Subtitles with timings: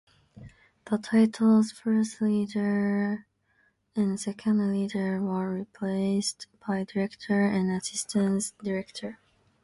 [0.85, 3.27] The titles First Leader
[3.95, 9.19] and Second Leader were replaced by Director and Assistant Director.